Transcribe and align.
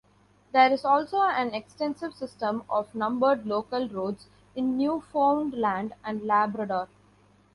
There 0.51 0.73
is 0.73 0.83
also 0.83 1.17
an 1.21 1.53
extensive 1.53 2.15
system 2.15 2.63
of 2.71 2.95
numbered 2.95 3.45
local 3.45 3.87
roads 3.87 4.29
in 4.55 4.75
Newfoundland 4.75 5.93
and 6.03 6.23
Labrador. 6.25 6.87